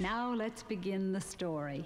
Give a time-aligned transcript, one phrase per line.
[0.00, 1.82] Now let's begin the story.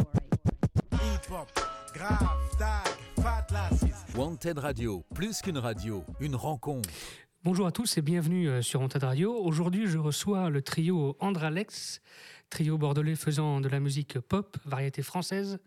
[0.93, 1.49] Hip-hop,
[1.95, 2.19] grave,
[2.59, 2.93] tag,
[3.23, 4.05] fat lasses.
[4.15, 6.91] Wanted Radio, plus qu'une radio, une rencontre.
[7.43, 9.35] Bonjour à tous et bienvenue euh, sur Wanted Radio.
[9.35, 12.03] Aujourd'hui, je reçois le trio Andralex,
[12.51, 15.59] trio bordelais faisant de la musique pop, variété française,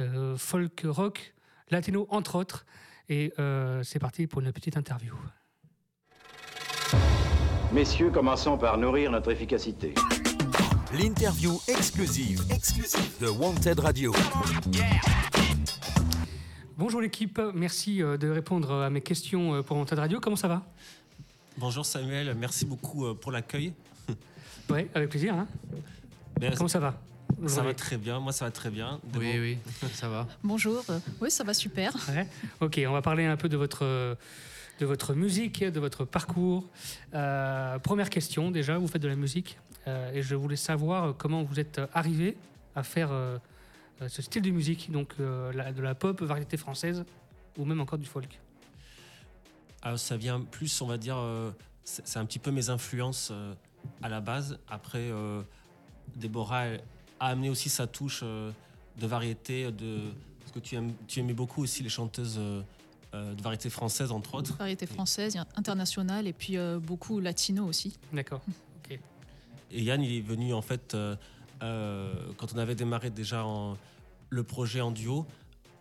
[0.00, 1.32] euh, folk rock,
[1.70, 2.66] latino entre autres.
[3.08, 5.14] Et euh, c'est parti pour une petite interview.
[7.72, 9.94] Messieurs, commençons par nourrir notre efficacité.
[10.96, 14.14] L'interview exclusive, exclusive de Wanted Radio.
[16.78, 20.20] Bonjour l'équipe, merci euh, de répondre à mes questions euh, pour Wanted Radio.
[20.20, 20.62] Comment ça va?
[21.58, 23.72] Bonjour Samuel, merci beaucoup euh, pour l'accueil.
[24.70, 25.34] Ouais, avec plaisir.
[25.34, 25.46] hein.
[26.56, 26.98] Comment ça va?
[27.48, 28.98] ça va très bien, moi ça va très bien.
[29.12, 29.58] De Oui, bon- oui,
[29.92, 30.26] ça va.
[30.42, 30.82] Bonjour.
[30.88, 31.94] Euh, Oui, ça va super.
[32.08, 32.26] Ouais.
[32.60, 34.14] Ok, on va parler un peu de votre, euh,
[34.80, 36.64] de votre musique, de votre parcours.
[37.14, 41.42] Euh, première question, déjà, vous faites de la musique euh, et je voulais savoir comment
[41.42, 42.36] vous êtes arrivé
[42.74, 43.38] à faire euh,
[44.08, 47.04] ce style de musique, donc la- de la pop, variété française
[47.56, 48.40] ou même encore du folk.
[49.96, 51.16] Ça vient plus, on va dire,
[51.84, 53.32] c'est un petit peu mes influences
[54.02, 54.58] à la base.
[54.68, 55.10] Après,
[56.16, 56.64] Déborah
[57.20, 59.98] a amené aussi sa touche de variété, de,
[60.40, 62.40] parce que tu, aimes, tu aimais beaucoup aussi les chanteuses
[63.34, 64.56] de variété française, entre autres.
[64.56, 67.98] Variété française, internationale et puis euh, beaucoup latino aussi.
[68.12, 68.40] D'accord.
[69.70, 71.16] Et Yann, il est venu en fait, euh,
[71.62, 73.76] euh, quand on avait démarré déjà en-
[74.30, 75.26] le projet en duo,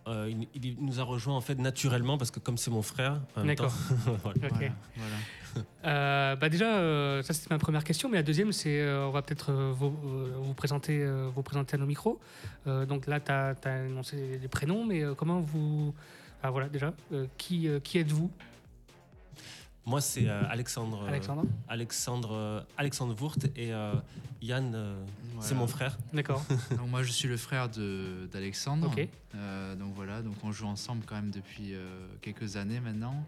[0.08, 3.22] euh, il, il nous a rejoint en fait naturellement parce que comme c'est mon frère,
[3.38, 3.72] D'accord.
[4.23, 4.48] voilà.
[4.48, 4.72] Ok.
[4.98, 5.16] Voilà.
[5.86, 9.11] Euh, bah déjà, euh, ça c'était ma première question, mais la deuxième, c'est euh, on
[9.11, 12.20] va peut-être euh, vous, euh, vous, présenter, euh, vous présenter à nos micros.
[12.66, 15.94] Euh, donc là, tu as, annoncé les prénoms, mais euh, comment vous.
[16.44, 18.30] Ah voilà, déjà, euh, qui, euh, qui êtes-vous,
[19.86, 23.94] Moi, c'est euh, Alexandre, Alexandre Alexandre, euh, Alexandre Wurt et euh,
[24.41, 24.95] Yann, euh,
[25.39, 25.97] c'est mon frère.
[26.14, 26.44] D'accord.
[26.77, 28.88] Donc, moi, je suis le frère de- d'Alexandre.
[28.88, 29.08] Ok.
[29.36, 31.86] Euh, donc voilà, donc on joue ensemble quand même depuis euh,
[32.21, 33.26] quelques années maintenant.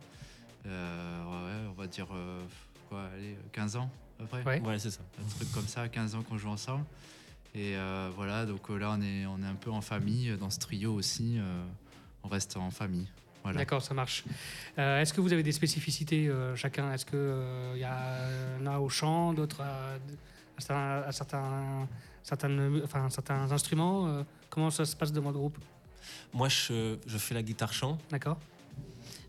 [0.68, 2.42] Euh, ouais, on va dire euh,
[2.90, 3.90] quoi, allez, 15 ans
[4.20, 4.44] à peu près.
[4.44, 4.62] Ouais.
[4.62, 5.02] Ouais, c'est ça.
[5.20, 6.86] Un truc comme ça, 15 ans qu'on joue ensemble.
[7.56, 10.60] Et euh, voilà, donc là, on est, on est un peu en famille dans ce
[10.60, 11.38] trio aussi.
[12.26, 13.08] Euh, on reste en famille.
[13.44, 13.60] Voilà.
[13.60, 14.24] D'accord, ça marche.
[14.80, 16.92] Euh, Est-ce que vous avez des spécificités euh, chacun?
[16.94, 18.28] Est-ce qu'il il y a,
[18.62, 19.94] en a au chant, d'autres à,
[20.58, 21.88] à certains, à certains,
[22.24, 25.58] certaines- enfin, certains instruments euh, Comment ça se passe dans votre groupe?
[26.34, 27.98] Moi, je, je fais la guitare chant.
[28.10, 28.40] D'accord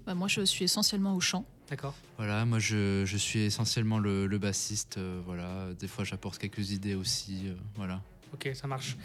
[0.06, 1.44] Bah, moi, je suis essentiellement au chant.
[1.68, 1.94] D'accord.
[2.16, 4.98] Voilà, moi je, je suis essentiellement le, le bassiste.
[4.98, 7.48] euh, voilà, des fois j'apporte quelques idées aussi.
[7.48, 8.00] euh, voilà.
[8.32, 8.96] Ok, ça marche.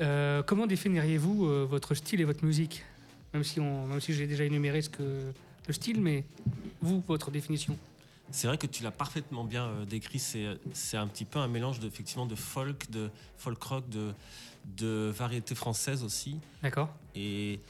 [0.00, 2.84] Euh, comment définiriez-vous euh, votre style et votre musique?
[3.32, 5.32] Même si, on, même si j'ai déjà énuméré ce que,
[5.66, 6.24] le style, mais
[6.82, 7.76] vous, votre définition
[8.30, 10.18] C'est vrai que tu l'as parfaitement bien euh, décrit.
[10.18, 14.12] C'est, un petit peu un mélange de, effectivement de folk, de folk rock, de,
[14.76, 16.38] de variété française aussi.
[16.62, 17.60] D'accord Et,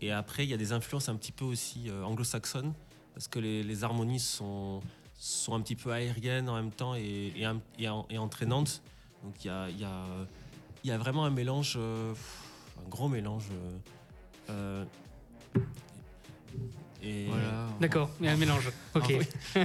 [0.00, 2.72] et après, il y a des influences un petit peu aussi anglo-saxonnes,
[3.14, 4.80] parce que les, les harmonies sont,
[5.18, 7.32] sont un petit peu aériennes en même temps et,
[8.16, 8.82] entraînantes.
[9.24, 10.04] Donc il y a, il y, a,
[10.84, 12.12] il y a vraiment un mélange, euh,
[12.84, 13.44] un gros mélange.
[13.52, 13.70] euh,
[14.50, 14.84] euh,
[17.02, 17.66] et Voilà.
[17.80, 18.68] D'accord, il y a un mélange.
[18.94, 19.04] Ok.
[19.04, 19.26] Ah oui.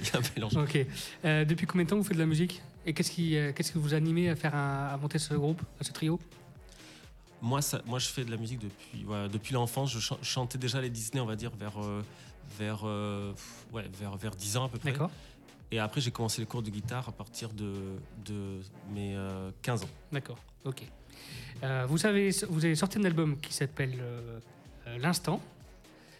[0.00, 0.56] il y a un mélange.
[0.56, 0.78] Ok.
[1.24, 2.60] Euh, depuis combien de temps vous faites de la musique?
[2.84, 5.62] Et qu'est-ce qui, euh, qu'est-ce que vous animez à faire un- à monter ce groupe,
[5.80, 6.18] ce trio?
[7.42, 9.92] Moi, ça, moi, je fais de la musique depuis, voilà, depuis l'enfance.
[9.92, 12.02] Je chan- chantais déjà les Disney, on va dire, vers, euh,
[12.58, 13.32] vers, euh,
[13.72, 14.92] ouais, vers, vers 10 ans à peu près.
[14.92, 15.10] D'accord.
[15.72, 17.72] Et après, j'ai commencé les cours de guitare à partir de,
[18.24, 18.60] de
[18.92, 19.88] mes euh, 15 ans.
[20.12, 20.38] D'accord.
[20.64, 20.82] Ok.
[21.62, 24.40] Euh, vous, avez, vous avez sorti un album qui s'appelle euh,
[24.88, 25.40] euh, L'Instant.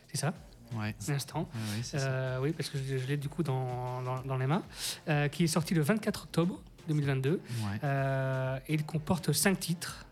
[0.08, 0.34] C'est ça?
[0.74, 0.94] Ouais.
[1.08, 1.48] L'Instant.
[1.82, 1.98] Ça.
[1.98, 4.62] Euh, oui, parce que je, je l'ai du coup dans, dans, dans les mains.
[5.08, 7.30] Euh, qui est sorti le 24 octobre 2022.
[7.30, 7.40] Ouais.
[7.82, 10.06] Euh, et il comporte 5 titres.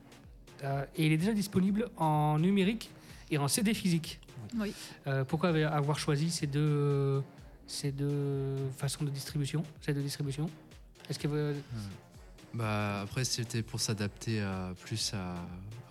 [0.64, 2.90] Euh, et il est déjà disponible en numérique
[3.30, 4.18] et en CD physique.
[4.56, 4.74] Oui.
[5.06, 7.22] Euh, pourquoi avoir choisi ces deux,
[7.68, 10.50] ces deux façons de distribution Ces deux distributions
[11.08, 11.60] Est-ce que vous-
[12.54, 14.42] Bah, après, c'était pour s'adapter
[14.84, 15.36] plus à,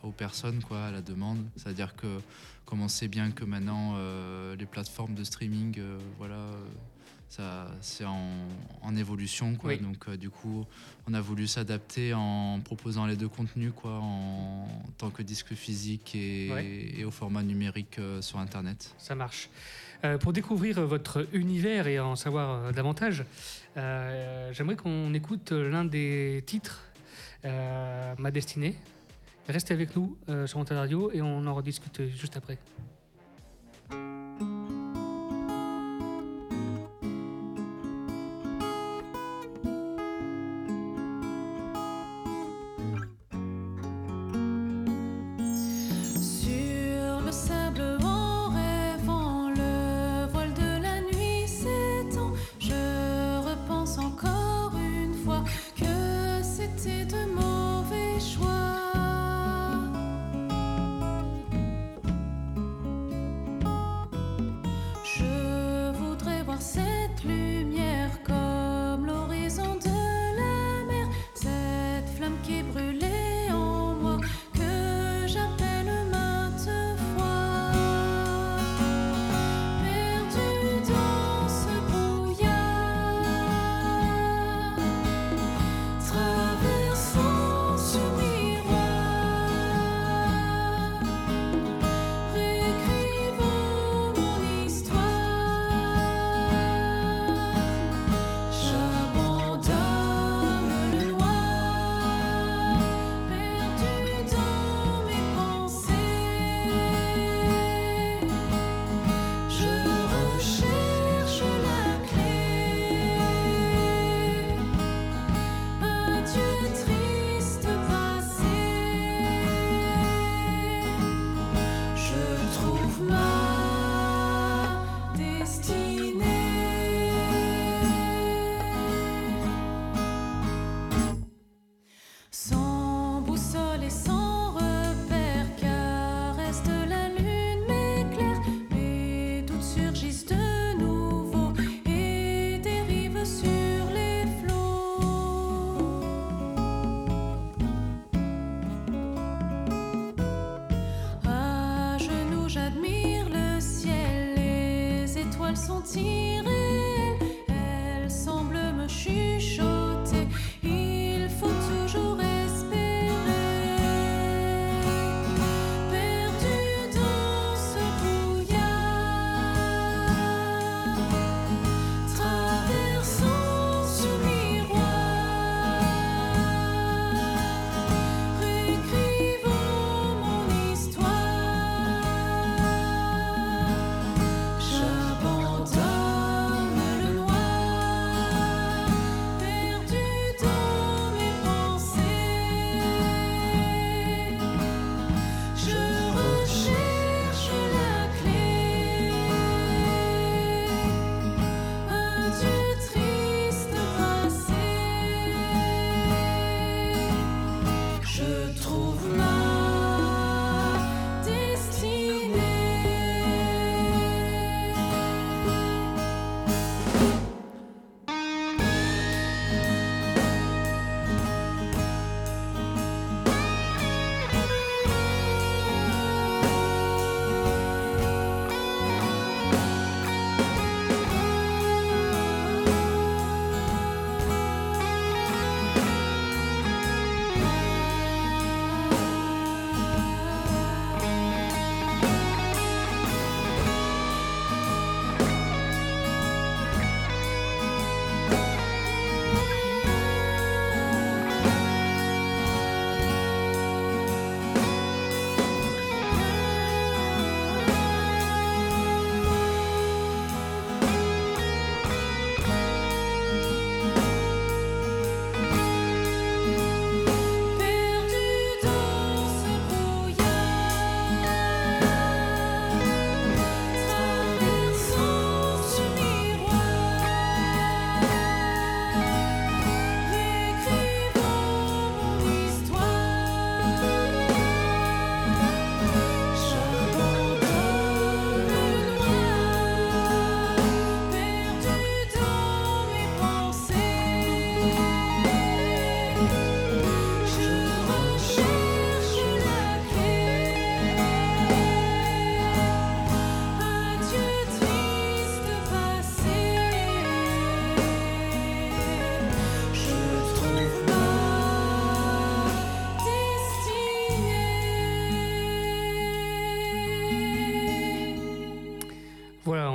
[0.04, 1.46] aux personnes, quoi, à la demande.
[1.56, 2.20] C'est-à-dire que,
[2.66, 6.66] comme on sait bien que maintenant, euh, les plateformes de streaming, euh, voilà, euh,
[7.30, 8.32] ça, c'est en,
[8.82, 9.70] en évolution, quoi.
[9.72, 9.80] Oui.
[9.80, 10.66] Donc, euh, du coup,
[11.08, 16.16] on a voulu s'adapter en proposant les deux contenus, quoi, en, tant que disque physique
[16.16, 16.66] et, Ouais.
[16.98, 18.96] et au format numérique euh, sur Internet.
[18.98, 19.50] Ça marche.
[20.04, 23.26] Euh, pour découvrir votre univers et en savoir euh, davantage,
[23.78, 26.84] euh, j'aimerais qu'on écoute l'un des titres,
[27.44, 28.76] Ma destinée.
[29.48, 30.18] Restez avec nous
[30.48, 32.58] sur Montagne Radio et on en rediscute juste après.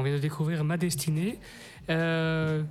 [0.03, 1.39] On vient de découvrir Ma Destinée.
[1.89, 2.63] Euh,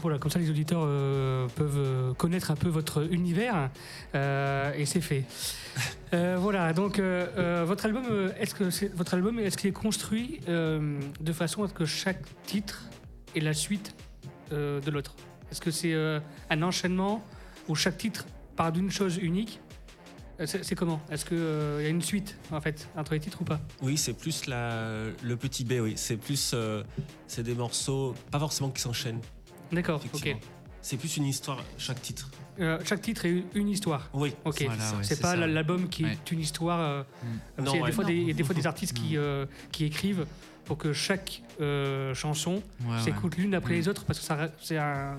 [0.00, 3.70] voilà, comme ça les auditeurs euh, peuvent euh, connaître un peu votre univers
[4.14, 5.24] et c'est fait.
[6.12, 8.04] Voilà, donc votre album,
[8.38, 12.84] est-ce que votre album, est-ce qu'il est construit de façon à ce que chaque titre
[13.34, 13.94] est la suite
[14.52, 15.16] de l'autre?
[15.50, 15.94] Est-ce que c'est
[16.50, 17.24] un enchaînement
[17.68, 19.60] où chaque titre part d'une chose unique
[20.44, 21.00] C'est c'est comment?
[21.10, 23.58] Est-ce qu'il y a une suite en fait entre les titres ou pas?
[23.82, 25.94] Oui, c'est plus la, le petit B, oui.
[25.96, 26.50] C'est plus.
[26.54, 26.82] euh,
[27.26, 29.20] c'est des morceaux, pas forcément qui s'enchaînent,
[29.72, 30.36] D'accord, ok.
[30.82, 32.30] C'est plus une histoire, chaque titre.
[32.60, 34.08] Euh, chaque titre est une histoire.
[34.14, 34.32] Oui.
[34.44, 34.62] Ok.
[34.66, 36.12] Voilà, c'est pas l'album qui Ouais.
[36.12, 36.80] est une histoire.
[36.80, 37.02] euh,
[37.58, 37.84] Mm.
[37.86, 40.26] des fois, des, il y a des fois des artistes qui, euh, qui écrivent
[40.66, 43.00] pour que chaque euh, chanson Ouais, ouais.
[43.02, 43.76] s'écoute l'une après Mm.
[43.78, 45.16] les autres parce que ça, re- c'est un,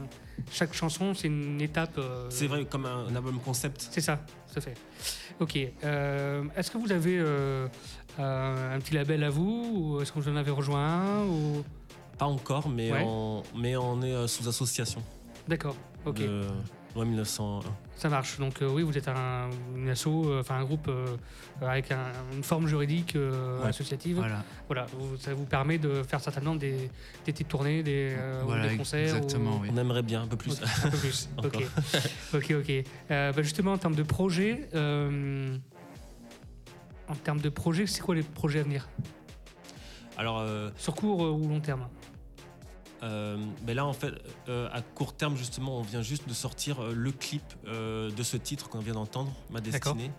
[0.52, 1.98] chaque chanson c'est une étape.
[1.98, 3.88] euh, C'est vrai, comme un, un album concept.
[3.92, 4.20] C'est ça,
[4.56, 4.76] à fait.
[5.40, 5.58] Ok.
[5.84, 7.20] euh, est-ce que vous avez
[8.20, 11.64] un petit label à vous ou est-ce que vous en avez rejoint un ou...
[12.18, 13.04] Pas encore, mais, Ouais.
[13.06, 15.04] on, mais on est sous association.
[15.48, 15.76] D'accord.
[16.06, 16.18] Ok.
[16.18, 16.42] De
[17.06, 17.62] 1901.
[17.96, 18.38] Ça marche.
[18.40, 21.06] Donc euh, oui, vous êtes un, une asso, euh, enfin un groupe euh,
[21.62, 23.70] avec un- une forme juridique euh, Ouais.
[23.70, 24.18] associative.
[24.18, 26.74] Voilà, Voilà, vous- ça vous permet de faire certainement des,
[27.26, 29.16] des petites tournées, des, euh, ou voilà des concerts.
[29.16, 29.70] exactement, ou- oui.
[29.74, 30.62] On aimerait bien un peu plus.
[30.86, 31.28] Un peu plus.
[31.38, 31.64] ok,
[32.34, 32.72] ok, ok.
[33.12, 35.58] Euh, bah, justement, en termes de projet, euh,
[37.08, 38.88] en termes de projet, c'est quoi les projets à venir?
[40.18, 41.88] Alors, euh, Sur court euh, ou long terme?
[43.04, 44.14] Euh, ben là, en fait,
[44.50, 48.24] euh, à court terme, justement, on vient juste de sortir euh, le clip euh, de
[48.24, 49.62] ce titre qu'on vient d'entendre, Ma.
[49.62, 50.12] Destinée.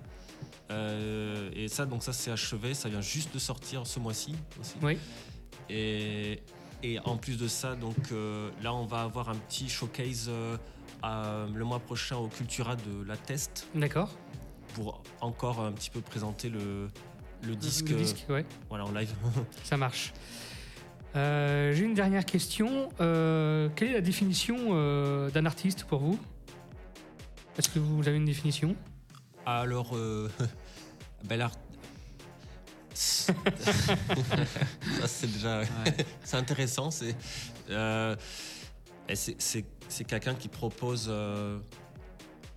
[1.55, 2.75] Et ça, donc ça, c'est achevé.
[2.75, 4.75] Ça vient juste de sortir ce mois-ci aussi.
[4.83, 4.99] Oui.
[5.71, 6.43] Et,
[6.83, 7.97] et en plus de ça, donc
[8.63, 10.31] là, on va avoir un petit showcase
[11.03, 14.11] à- le mois prochain au Cultura de la Test D'accord.
[14.75, 16.89] pour encore un petit peu présenter le,
[17.45, 19.13] le disque, Le disque, ouais, voilà, en live.
[19.65, 20.13] ça marche.
[21.19, 22.91] Euh, J'ai une dernière question.
[23.01, 26.19] Euh, quelle est la définition euh, d'un artiste pour vous?
[27.59, 28.77] Est-ce que vous avez une définition?
[29.45, 29.97] Alors,
[31.37, 31.51] là,
[32.95, 33.33] ça
[35.07, 35.63] c'est déjà,
[36.25, 36.91] c'est intéressant.
[36.91, 37.17] C'est,
[39.89, 41.13] c'est, quelqu'un qui propose,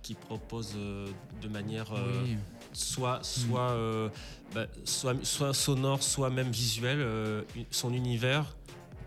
[0.02, 2.36] qui propose de manière Oui.
[2.72, 4.08] Soit, soit, euh,
[4.54, 8.56] bah, soit, soit sonore, soit même visuel, euh, son univers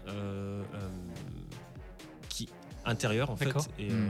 [0.07, 0.79] euh, euh,
[2.29, 2.48] qui
[2.86, 4.10] intérieur en fait, et Mm.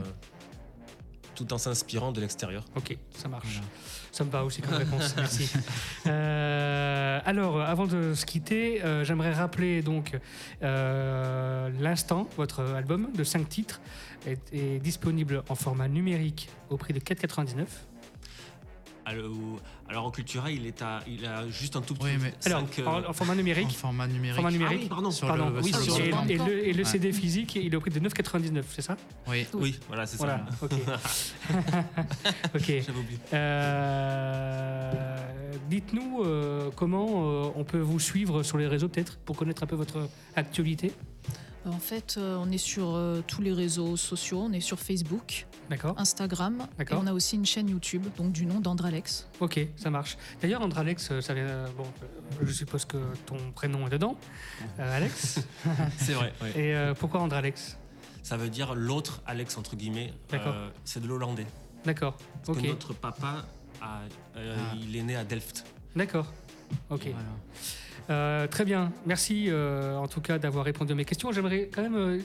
[1.34, 2.64] tout en s'inspirant de l'extérieur.
[2.76, 3.46] Ok, ça marche.
[3.46, 3.66] Voilà.
[4.10, 5.14] Ça me va aussi comme réponse.
[5.18, 5.50] Merci.
[6.06, 10.18] Euh, alors, avant de se quitter, euh, j'aimerais rappeler donc
[10.62, 12.26] euh, l'instant.
[12.38, 13.80] Votre album de 5 titres
[14.26, 17.66] est, est disponible en format numérique au prix de 4,99.
[19.88, 22.62] Alors, en Cultura, il est à, il a juste un tout petit Oui, mais- Alors,
[22.78, 23.70] euh, en, en format En numérique.
[23.70, 24.34] format numérique.
[24.34, 24.80] Format ah numérique.
[24.82, 25.10] oui, pardon.
[25.12, 26.30] Sur Pardon, le- oui, sur sur le et, le stand.
[26.30, 26.90] et le, et le Ouais.
[26.90, 28.96] CD physique, il est au prix de 9,99, c'est ça
[29.28, 29.46] Oui.
[29.54, 30.66] Oui, voilà, c'est Voilà, ça.
[30.66, 30.72] ok.
[32.56, 32.64] ok.
[32.66, 33.18] J'avais oublié.
[33.32, 35.16] Euh,
[35.70, 39.66] Dites-nous euh, comment euh, on peut vous suivre sur les réseaux, peut-être, pour connaître un
[39.66, 40.92] peu votre actualité?
[41.66, 44.40] En fait, euh, on est sur euh, tous les réseaux sociaux.
[44.40, 45.46] On est sur Facebook,
[45.96, 46.66] Instagram.
[46.78, 49.26] Et on a aussi une chaîne YouTube, donc du nom d'Andralex.
[49.40, 50.16] Ok, ça marche.
[50.40, 51.64] D'ailleurs, Andralex, euh, ça vient.
[51.76, 51.84] Bon,
[52.40, 54.16] je suppose que ton prénom est dedans,
[54.78, 55.40] euh, Alex.
[55.98, 56.32] C'est vrai.
[56.54, 57.76] Et euh, pourquoi Andralex?
[58.22, 60.12] Ça veut dire l'autre Alex entre guillemets.
[60.30, 60.54] D'accord.
[60.54, 61.46] Euh, c'est de l'hollandais.
[61.84, 62.16] D'accord.
[62.44, 62.62] Parce Ok.
[62.64, 63.44] que notre papa,
[63.80, 64.00] a-
[64.36, 64.74] euh, Ah.
[64.80, 65.64] il est né à Delft.
[65.94, 66.32] D'accord.
[66.90, 67.02] Ok.
[67.12, 67.28] Voilà.
[68.10, 68.92] Euh, très bien.
[69.04, 71.32] Merci euh, en tout cas d'avoir répondu à mes questions.
[71.32, 72.18] J'aimerais quand même euh,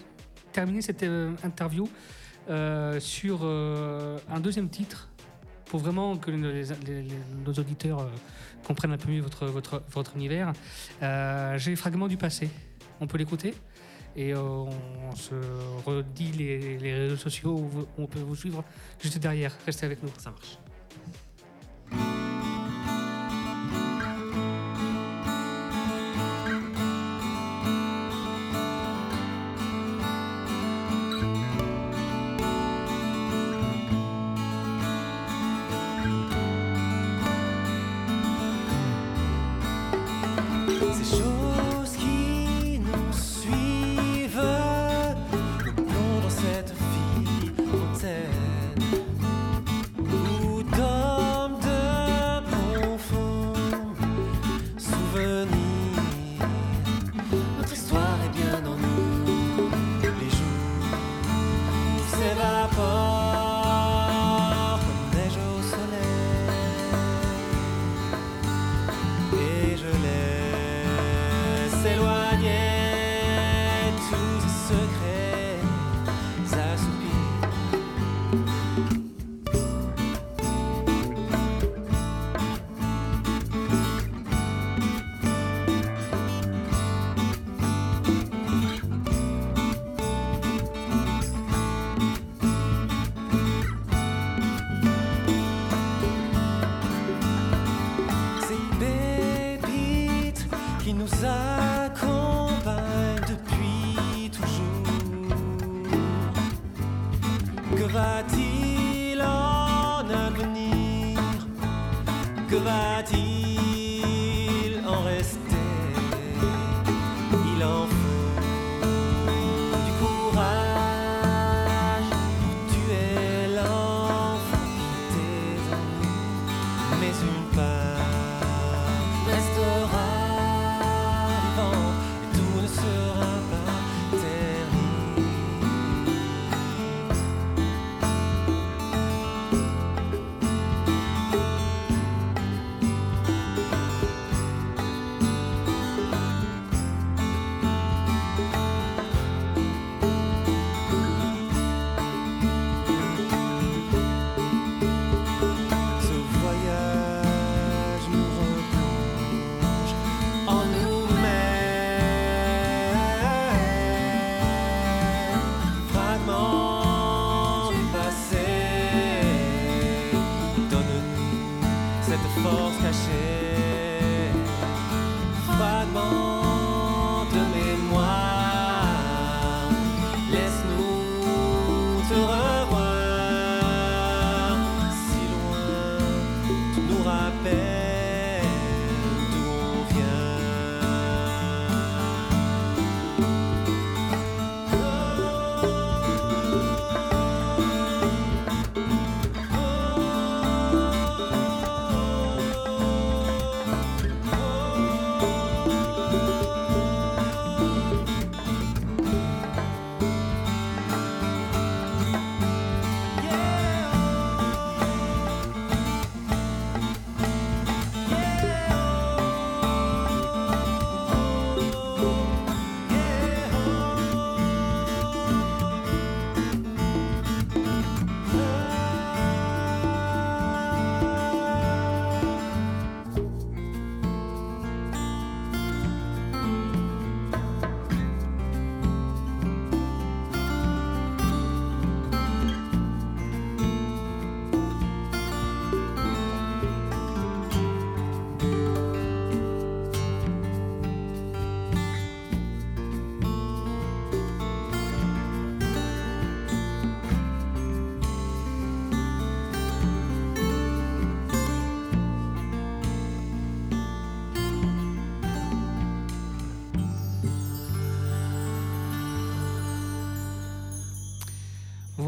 [0.51, 1.05] terminer cette
[1.43, 1.89] interview
[3.00, 5.07] sur un deuxième titre
[5.65, 8.09] pour vraiment que nos auditeurs
[8.65, 10.51] comprennent un peu mieux votre, univers.
[11.55, 12.50] J'ai Fragments du passé.
[13.00, 13.53] On peut l'écouter
[14.15, 15.35] et euh, on se
[15.85, 18.63] redit les, réseaux sociaux où on peut vous suivre
[19.00, 19.55] juste derrière.
[19.65, 20.09] Restez avec nous.
[20.17, 20.57] Ça marche.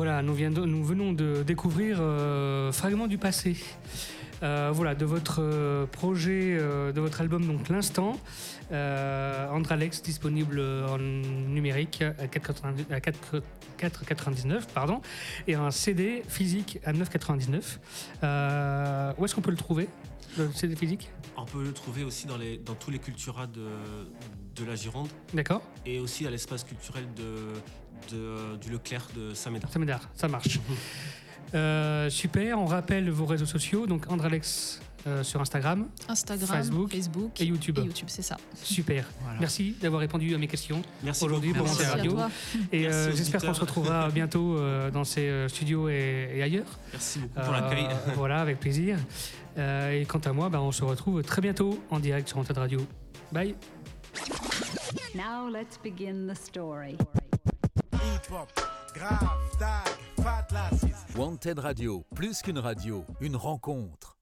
[0.05, 0.33] Voilà, nous,
[0.83, 3.55] venons de découvrir euh, Fragments du passé.
[4.43, 8.19] Euh, voilà, de votre euh, projet, de votre album, donc L'Instant,
[8.73, 13.41] euh, Andralex, disponible en numérique à 4,99, à 4
[13.79, 14.99] 4,99, pardon,
[15.47, 17.79] et un CD physique à 9,99.
[18.23, 19.87] Euh, où est-ce qu'on peut le trouver,
[20.37, 21.11] le CD physique?
[21.37, 23.69] On peut le trouver aussi dans, dans tous les culturas de,
[24.55, 29.69] de la Gironde D'accord et aussi à l'espace culturel de, de- du Leclerc de Saint-Médard.
[29.77, 30.59] M'aide, ça marche.
[31.55, 37.41] Euh, super, on rappelle vos réseaux sociaux, donc Andralex euh, sur Instagram Instagram, Facebook Facebook,
[37.41, 37.77] et YouTube.
[37.79, 38.37] et YouTube, c'est ça.
[38.63, 39.05] Super.
[39.21, 39.39] Voilà.
[39.39, 41.83] Merci d'avoir répondu à mes questions Merci aujourd'hui pour Merci.
[41.83, 42.11] Monter Merci à Radio.
[42.13, 42.29] toi.
[42.71, 46.79] Et euh, j'espère qu'on se retrouvera bientôt euh, dans ces studios et, et ailleurs.
[46.91, 47.87] Merci beaucoup pour Euh, l'accueil.
[48.15, 48.97] voilà, avec plaisir.
[49.57, 52.57] Euh, et quant à moi, bah, on se retrouve très bientôt en direct sur Antenne
[52.57, 52.79] Radio.
[53.31, 53.55] Bye.
[55.15, 56.97] Now let's begin the story.
[61.15, 64.17] Wanted Radio, plus qu'une radio, une rencontre.